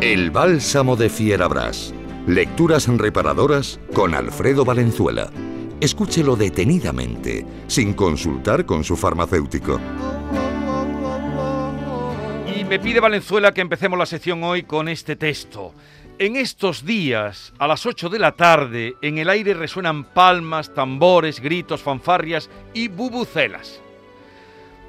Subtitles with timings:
[0.00, 1.92] El bálsamo de Fierabras.
[2.26, 5.30] Lecturas reparadoras con Alfredo Valenzuela.
[5.78, 9.78] Escúchelo detenidamente, sin consultar con su farmacéutico.
[12.56, 15.74] Y me pide Valenzuela que empecemos la sección hoy con este texto.
[16.20, 21.40] En estos días, a las 8 de la tarde, en el aire resuenan palmas, tambores,
[21.40, 23.80] gritos, fanfarrias y bubucelas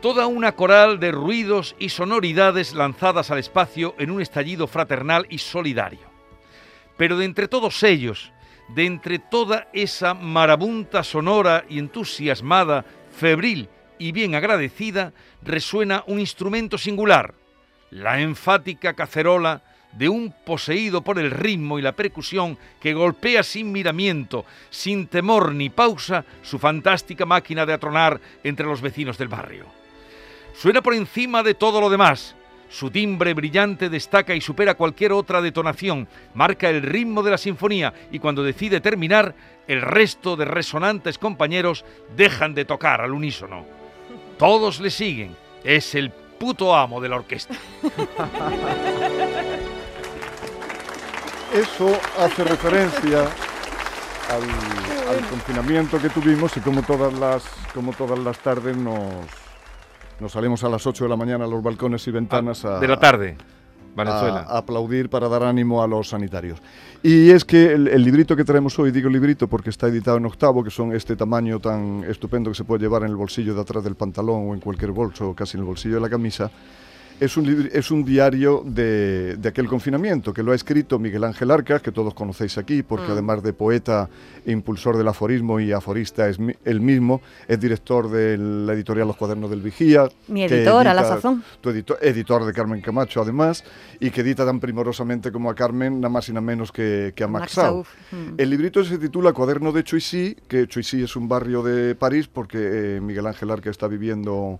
[0.01, 5.37] toda una coral de ruidos y sonoridades lanzadas al espacio en un estallido fraternal y
[5.37, 6.09] solidario.
[6.97, 8.33] Pero de entre todos ellos,
[8.69, 12.83] de entre toda esa marabunta sonora y entusiasmada,
[13.15, 17.35] febril y bien agradecida, resuena un instrumento singular,
[17.91, 19.61] la enfática cacerola
[19.93, 25.53] de un poseído por el ritmo y la percusión que golpea sin miramiento, sin temor
[25.53, 29.65] ni pausa, su fantástica máquina de atronar entre los vecinos del barrio.
[30.53, 32.35] Suena por encima de todo lo demás.
[32.69, 37.93] Su timbre brillante destaca y supera cualquier otra detonación, marca el ritmo de la sinfonía
[38.11, 39.35] y cuando decide terminar,
[39.67, 41.83] el resto de resonantes compañeros
[42.15, 43.65] dejan de tocar al unísono.
[44.37, 47.55] Todos le siguen, es el puto amo de la orquesta.
[51.53, 53.23] Eso hace referencia
[54.29, 57.43] al, al confinamiento que tuvimos y como todas las,
[57.73, 59.25] como todas las tardes nos,
[60.21, 62.87] nos salimos a las 8 de la mañana a los balcones y ventanas a, de
[62.87, 63.35] la tarde.
[63.93, 64.45] Venezuela.
[64.47, 66.61] A, aplaudir para dar ánimo a los sanitarios.
[67.03, 70.25] Y es que el, el, librito que traemos hoy, digo librito porque está editado en
[70.27, 73.59] octavo, que son este tamaño tan estupendo que se puede llevar en el bolsillo de
[73.59, 76.49] atrás del pantalón o en cualquier bolso, o casi en el bolsillo de la camisa,
[77.21, 81.51] es un, es un diario de, de, aquel confinamiento que lo ha escrito Miguel Ángel
[81.51, 83.11] Arcas, que todos conocéis aquí, porque mm.
[83.11, 84.09] además de poeta,
[84.43, 89.17] e impulsor del aforismo y aforista es él mismo, es director de la editorial Los
[89.17, 90.09] Cuadernos del Vigía.
[90.29, 91.43] Mi editor, a la sazón.
[91.61, 93.63] Tu editor, editor de Carmen Camacho, además,
[93.99, 97.23] y que edita tan primorosamente como a Carmen, nada más y nada menos que, que
[97.23, 98.33] a Max, Max mm.
[98.39, 102.57] El librito se titula Cuaderno de Choisy, que Choisy es un barrio de París, porque
[102.57, 104.59] eh, Miguel Ángel Arcas está viviendo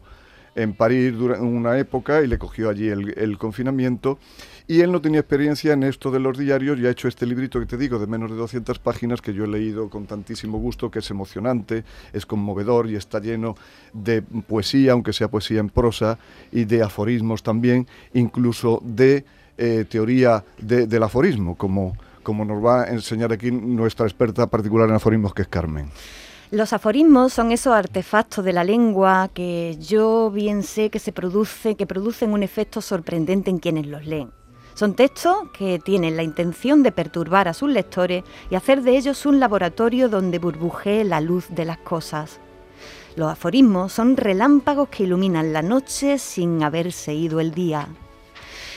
[0.56, 4.20] en París durante una época y le cogió allí el, confinamiento.
[4.68, 7.60] Y él no tenía experiencia en esto de los diarios y ha hecho este librito
[7.60, 10.92] que te digo de menos de 200 páginas que yo he leído con tantísimo gusto,
[10.92, 13.56] que es emocionante, es conmovedor y está lleno
[13.94, 16.18] de poesía, aunque sea poesía en prosa,
[16.52, 19.26] y de aforismos también, incluso de
[19.58, 24.88] eh, teoría de, del aforismo, como, como nos va a enseñar aquí nuestra experta particular
[24.88, 25.90] en aforismos, que es Carmen.
[26.52, 31.76] Los aforismos son esos artefactos de la lengua que yo bien sé que se produce,
[31.76, 34.32] que producen un efecto sorprendente en quienes los leen.
[34.74, 39.26] Son textos que tienen la intención de perturbar a sus lectores y hacer de ellos
[39.26, 42.42] un laboratorio donde burbujee la luz de las cosas.
[43.16, 47.88] Los aforismos son relámpagos que iluminan la noche sin haberse ido el día.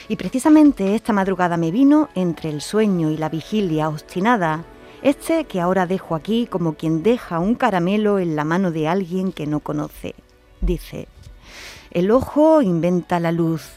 [0.07, 4.63] Y precisamente esta madrugada me vino, entre el sueño y la vigilia obstinada,
[5.05, 9.31] este que ahora dejo aquí como quien deja un caramelo en la mano de alguien
[9.31, 10.15] que no conoce.
[10.61, 11.07] Dice,
[11.91, 13.69] el ojo inventa la luz,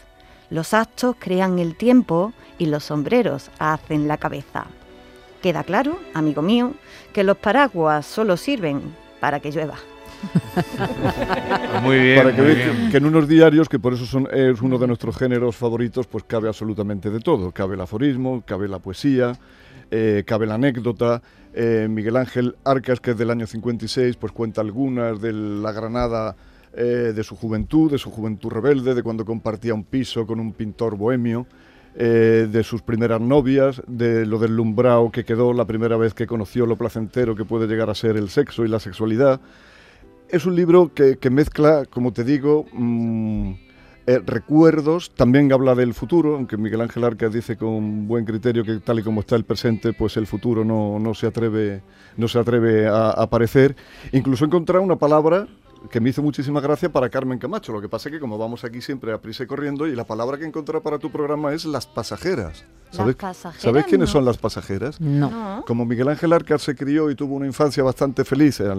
[0.49, 4.65] los actos crean el tiempo y los sombreros hacen la cabeza.
[5.43, 6.73] Queda claro, amigo mío,
[7.13, 8.81] que los paraguas solo sirven
[9.19, 9.75] para que llueva.
[11.83, 12.23] muy bien.
[12.23, 14.79] Para que muy veáis que, que, en unos diarios, que por eso son, es uno
[14.79, 17.51] de nuestros géneros favoritos, pues cabe absolutamente de todo.
[17.51, 19.37] Cabe el aforismo, cabe la poesía,
[19.91, 21.21] eh, cabe la anécdota.
[21.53, 26.35] Eh, Miguel Ángel Arcas, que es del año 56, pues cuenta algunas de la Granada
[26.73, 30.53] eh, de su juventud, de su juventud rebelde, de cuando compartía un piso con un
[30.53, 31.47] pintor bohemio.
[31.91, 36.65] De sus primeras novias, de lo del lumbrao que quedó la primera vez que conoció
[36.65, 39.41] lo placentero que puede llegar a ser el sexo y la sexualidad.
[40.29, 43.53] Es un libro que, mezcla, como te digo, mmm,
[44.09, 48.79] eh, recuerdos, también habla del futuro, aunque Miguel Ángel Arcas dice con buen criterio que
[48.79, 51.83] tal y como está el presente, pues el futuro no, no se atreve,
[52.17, 53.75] no se atreve a, a aparecer.
[54.11, 55.47] Incluso encontrar una palabra
[55.91, 57.71] que me hizo muchísima gracia para Carmen Camacho.
[57.71, 60.03] Lo que pasa es que como vamos aquí siempre a prisa y corriendo, y la
[60.05, 62.63] palabra que encontré para tu programa es las pasajeras.
[62.91, 64.13] ¿Sabes, pasajeras, ¿sabes quiénes no.
[64.13, 64.99] son las pasajeras?
[64.99, 65.63] No.
[65.67, 68.71] Como Miguel Ángel Arcas se crió y tuvo una infancia bastante feliz al,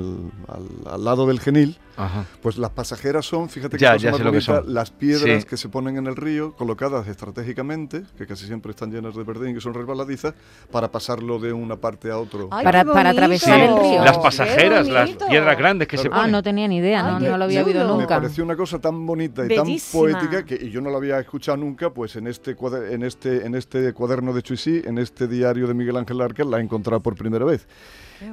[0.48, 2.24] al, al lado del genil, Ajá.
[2.42, 4.74] pues las pasajeras son, fíjate que, ya, ya sé lo que son.
[4.74, 5.48] las piedras Sí.
[5.48, 9.54] que se ponen en el río, colocadas estratégicamente, que casi siempre están llenas de verdín,
[9.54, 10.34] que son resbaladizas,
[10.72, 12.48] para pasarlo de una parte a otro.
[12.50, 14.04] Ay, para, para atravesar Sí, el río.
[14.04, 16.16] Las pasajeras, las piedras grandes que se Claro.
[16.16, 16.32] Ah, ponen.
[16.32, 16.89] no tenía ni idea.
[16.90, 17.94] Idea, no, Ay, qué no lo había oído chulo.
[17.94, 18.16] Me nunca.
[18.20, 20.02] pareció una cosa tan bonita y Bellísima.
[20.10, 23.02] tan poética que y yo no la había escuchado nunca, pues en este, cuader- en
[23.02, 26.62] este, en este cuaderno de Chuisí, en este diario de Miguel Ángel Arca, la he
[26.62, 27.66] encontrado por primera vez.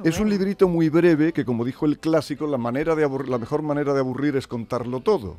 [0.02, 3.38] Qué Es un librito muy breve que, como dijo el clásico, la, manera de la
[3.38, 5.38] mejor manera de aburrir es contarlo todo.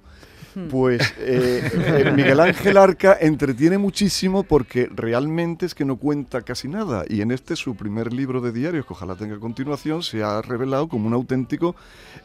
[0.70, 6.68] Pues eh, eh, Miguel Ángel Arca entretiene muchísimo porque realmente es que no cuenta casi
[6.68, 7.06] nada.
[7.08, 10.88] Y en este, su primer libro de diarios, que ojalá tenga continuación, se ha revelado
[10.88, 11.76] como un auténtico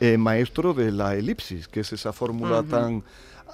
[0.00, 3.02] eh, maestro de la elipsis, que es esa fórmula tan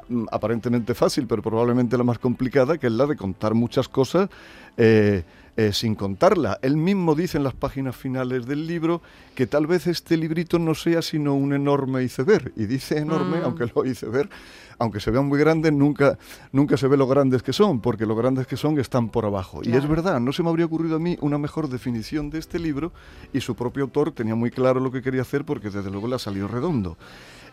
[0.09, 4.29] mm, aparentemente fácil, pero probablemente la más complicada, que es la de contar muchas cosas
[4.77, 5.25] eh,
[5.61, 6.59] eh, sin contarla.
[6.63, 9.03] Él mismo dice en las páginas finales del libro
[9.35, 12.51] que tal vez este librito no sea sino un enorme iceberg.
[12.57, 13.45] Y dice enorme, Mm.
[13.45, 14.31] aunque los iceberg,
[14.79, 16.17] aunque se vean muy grandes, nunca,
[16.51, 19.61] nunca se ve lo grandes que son, porque lo grandes que son están por abajo.
[19.63, 22.59] Y es verdad, no se me habría ocurrido a mí una mejor definición de este
[22.59, 22.93] libro
[23.35, 26.15] y su propio autor tenía muy claro lo que quería hacer porque desde luego le
[26.15, 26.97] ha salido redondo.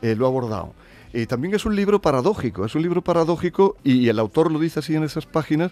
[0.01, 0.73] Eh, lo ha abordado.
[1.13, 4.79] Y también es un libro paradójico, es un libro paradójico y el autor lo dice
[4.79, 5.71] así en esas páginas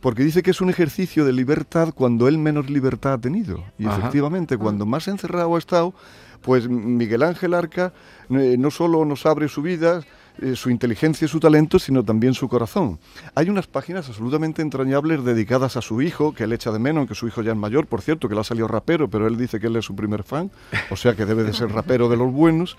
[0.00, 3.64] porque dice que es un ejercicio de libertad cuando él menos libertad ha tenido.
[3.78, 3.98] Y Ajá.
[3.98, 5.94] efectivamente, cuando más encerrado ha estado,
[6.42, 7.92] pues Miguel Ángel Arca
[8.30, 10.02] eh, no solo nos abre su vida,
[10.38, 12.98] eh, su inteligencia y su talento, sino también su corazón.
[13.34, 17.14] Hay unas páginas absolutamente entrañables dedicadas a su hijo, que él echa de menos, que
[17.14, 19.58] su hijo ya es mayor, por cierto, que le ha salido rapero, pero él dice
[19.58, 20.50] que él es su primer fan,
[20.90, 22.76] o sea que debe de ser rapero de los buenos.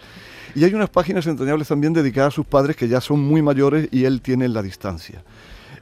[0.53, 3.89] Y hay unas páginas entrañables también dedicadas a sus padres que ya son muy mayores
[3.91, 5.23] y él tiene la distancia.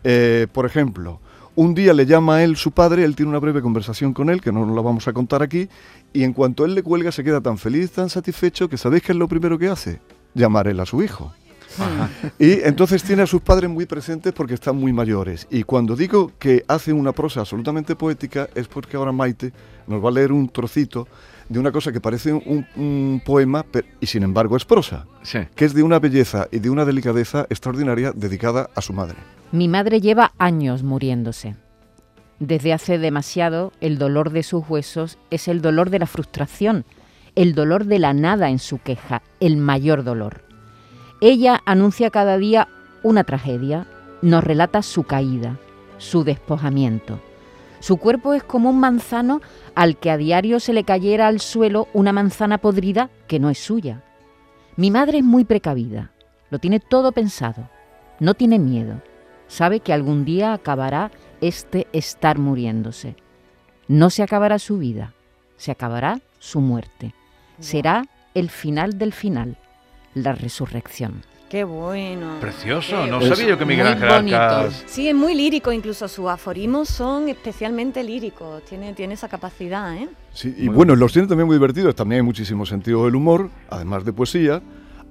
[0.05, 1.19] Eh, por ejemplo,
[1.55, 4.41] un día le llama a él su padre, él tiene una breve conversación con él,
[4.41, 5.69] que no nos la vamos a contar aquí,
[6.13, 9.13] y en cuanto él le cuelga se queda tan feliz, tan satisfecho, que ¿sabéis qué
[9.13, 10.01] es lo primero que hace?
[10.33, 11.33] Llamar él a su hijo.
[12.39, 15.47] Y entonces tiene a sus padres muy presentes porque están muy mayores.
[15.49, 19.51] Y cuando digo que hace una prosa absolutamente poética es porque ahora Maite
[19.87, 21.07] nos va a leer un trocito
[21.49, 25.39] de una cosa que parece un, un poema pe- y sin embargo es prosa, Sí.
[25.55, 29.17] que es de una belleza y de una delicadeza extraordinaria dedicada a su madre.
[29.51, 31.55] Mi madre lleva años muriéndose.
[32.39, 36.83] Desde hace demasiado, el dolor de sus huesos es el dolor de la frustración,
[37.35, 40.44] el dolor de la nada en su queja, el mayor dolor.
[41.21, 42.67] Ella anuncia cada día
[43.01, 43.87] una tragedia,
[44.21, 45.57] nos relata su caída,
[45.97, 47.19] su despojamiento.
[47.79, 49.41] Su cuerpo es como un manzano
[49.75, 53.59] al que a diario se le cayera al suelo una manzana podrida que no es
[53.59, 54.03] suya.
[54.75, 56.11] Mi madre es muy precavida,
[56.49, 57.69] lo tiene todo pensado,
[58.19, 59.01] no tiene miedo,
[59.47, 63.15] sabe que algún día acabará este estar muriéndose.
[63.87, 65.13] No se acabará su vida,
[65.57, 67.13] se acabará su muerte.
[67.59, 69.57] Será el final del final,
[70.15, 71.21] la resurrección.
[71.49, 72.37] Qué bueno.
[72.41, 74.61] Precioso, Qué no Es sabía yo que Miguel Ángel Arca...
[74.63, 74.77] bonito.
[74.87, 80.09] Sí, es muy lírico, incluso sus aforismos son especialmente líricos, tiene, tiene esa capacidad, ¿eh?
[80.33, 83.51] Sí, y Muy bueno, los tiene también muy divertidos, también hay muchísimo sentido del humor,
[83.69, 84.61] además de poesía.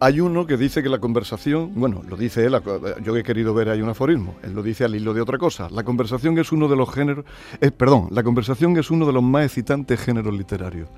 [0.00, 2.60] Hay uno que dice que la conversación, bueno, lo dice él,
[3.02, 5.68] yo he querido ver ahí un aforismo, él lo dice al hilo de otra cosa.
[5.70, 7.24] La conversación es uno de los géneros,
[7.60, 10.88] eh, perdón, la conversación es uno de los más excitantes géneros literarios.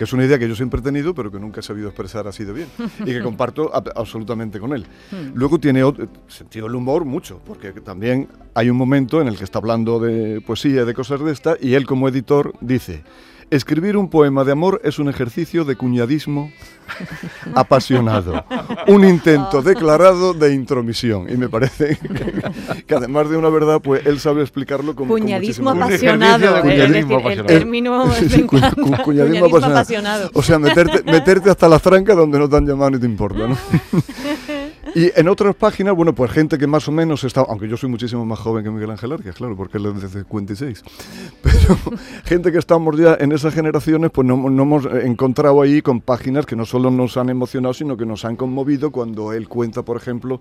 [0.00, 2.26] Que es una idea que yo siempre he tenido, pero que nunca he sabido expresar
[2.26, 2.68] así de bien.
[3.00, 4.86] Y que comparto ab- absolutamente con él.
[5.34, 9.44] Luego tiene otro, sentido del humor mucho, porque también hay un momento en el que
[9.44, 13.04] está hablando de poesía y de cosas de esta, y él como editor dice,
[13.50, 16.50] escribir un poema de amor es un ejercicio de cuñadismo
[17.54, 18.44] apasionado,
[18.88, 21.26] un intento declarado de intromisión.
[21.32, 25.20] Y me parece que, que además de una verdad, pues él sabe explicarlo con con
[25.20, 27.46] Cuñadismo de apasionado, cuñadismo es decir, el apasionado.
[27.46, 29.76] término sí, cu- cu- cuñadismo Cuñadismo apasionado.
[29.78, 30.30] apasionado.
[30.34, 33.46] O sea, meterte, meterte hasta las trancas donde no te han llamado ni te importa,
[33.48, 33.56] ¿no?
[34.94, 37.90] y en otras páginas, bueno, pues gente que más o menos está, aunque yo soy
[37.90, 40.82] muchísimo más joven que Miguel Ángel Arquez, claro, porque él es de 56,
[41.42, 41.76] pero
[42.24, 46.46] gente que estamos ya en esas generaciones, pues no, no hemos encontrado ahí con páginas
[46.46, 49.96] que no solo nos han emocionado, sino que nos han conmovido cuando él cuenta, por
[49.96, 50.40] ejemplo,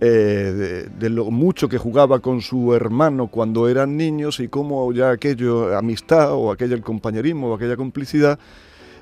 [0.00, 5.10] eh, de, lo mucho que jugaba con su hermano cuando eran niños y cómo ya
[5.10, 8.38] aquello, amistad o aquella el compañerismo o aquella complicidad,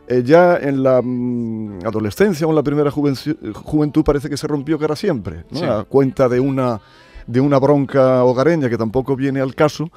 [0.08, 4.78] eh, ya en la mm, adolescencia o en la primera juventud parece que se rompió
[4.78, 5.58] cara siempre, ¿no?
[5.58, 5.64] Sí.
[5.64, 6.80] a cuenta de una,
[7.26, 9.90] de una bronca hogareña que tampoco viene al caso,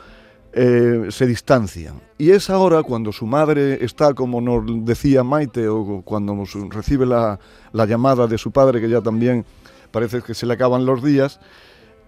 [0.52, 2.02] eh, se distancian.
[2.18, 7.06] Y es ahora cuando su madre está, como nos decía Maite, o cuando nos recibe
[7.06, 7.40] la,
[7.72, 9.46] la llamada de su padre, que ya también
[9.92, 11.40] parece que se le acaban los días,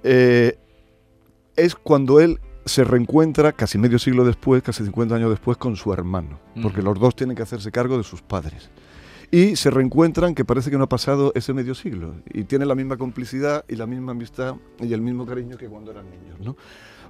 [0.04, 0.58] eh,
[1.56, 5.92] es cuando él se reencuentra casi medio siglo después, casi 50 años después, con su
[5.94, 8.70] hermano, porque los dos tienen que hacerse cargo de sus padres.
[9.32, 12.76] Y se reencuentran que parece que no ha pasado ese medio siglo y tienen la
[12.76, 16.58] misma complicidad y la misma amistad y el mismo cariño que cuando eran niños, ¿no?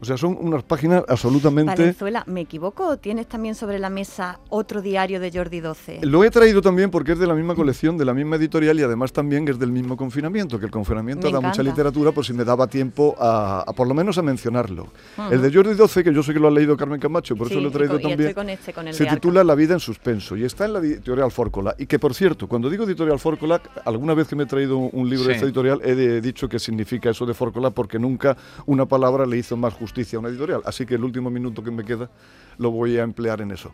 [0.01, 1.75] O sea, son unas páginas absolutamente...
[1.79, 6.00] Valenzuela, ¿me equivoco o tienes también sobre la mesa otro diario de Jordi XII?
[6.01, 8.81] Lo he traído también porque es de la misma colección, de la misma editorial y
[8.81, 12.34] además también es del mismo confinamiento, que el confinamiento Me da mucha literatura, por si
[12.34, 14.88] me daba tiempo a, a por lo menos a mencionarlo.
[15.29, 17.53] El de Jordi XII, que yo sé que lo ha leído Carmen Camacho, por Sí,
[17.53, 19.53] eso lo he y traído y también, estoy con este, con el se titula La
[19.53, 21.75] vida en suspenso y está en la editorial Fórcola.
[21.77, 25.08] Y que, por cierto, cuando digo editorial Fórcola, alguna vez que me he traído un
[25.08, 28.88] libro de esta editorial he de- dicho que significa eso de Fórcola porque nunca una
[28.88, 30.62] palabra le hizo más justicia a una editorial.
[30.66, 32.10] Así que el último minuto que me queda
[32.58, 33.72] lo voy a emplear en eso.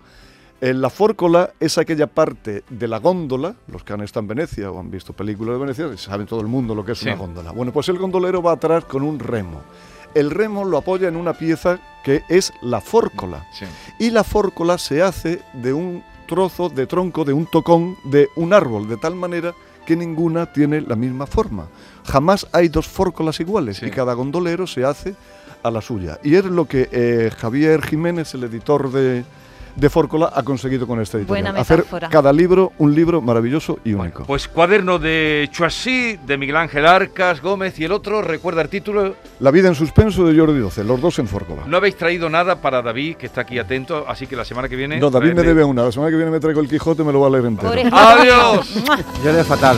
[0.59, 4.79] La fórcola es aquella parte de la góndola, los que han estado en Venecia o
[4.79, 7.07] han visto películas de Venecia, saben todo el mundo lo que es Sí.
[7.09, 7.51] una góndola.
[7.51, 9.61] Bueno, pues el gondolero va atrás con un remo.
[10.15, 13.45] El remo lo apoya en una pieza que es la fórcola.
[13.53, 13.65] Sí.
[13.99, 18.51] Y la fórcola se hace de un trozo de tronco, de un tocón de un
[18.51, 19.53] árbol, de tal manera
[19.85, 21.67] que ninguna tiene la misma forma.
[22.03, 23.85] Jamás hay dos fórcolas iguales Sí.
[23.85, 25.15] y cada gondolero se hace
[25.63, 26.19] a la suya.
[26.23, 29.23] Y es lo que eh, Javier Jiménez, el editor de,
[29.75, 31.43] de Fórcola, ha conseguido con esta editorial.
[31.51, 34.25] Buena Hacer cada libro un libro maravilloso y único.
[34.25, 39.15] Pues cuaderno de Choisy, de Miguel Ángel Arcas Gómez y el otro, recuerda el título.
[39.39, 41.63] La vida en suspenso de Jordi XII, los dos en Fórcola.
[41.67, 44.75] No habéis traído nada para David, que está aquí atento, así que la semana que
[44.75, 44.99] viene.
[44.99, 45.83] No, David me debe una.
[45.83, 47.71] La semana que viene me traigo el Quijote, me lo va a leer entero.
[47.91, 48.83] ¡Adiós!
[49.23, 49.77] Yo le fatal.